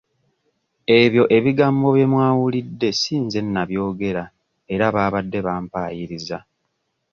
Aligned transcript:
Ebyo 0.99 1.23
ebigambo 1.37 1.87
bye 1.95 2.05
mwawulidde 2.13 2.89
si 3.01 3.15
nze 3.23 3.39
nnabyogera 3.45 4.23
era 4.73 4.85
baabadde 4.95 5.39
bampaayiriza. 5.45 6.37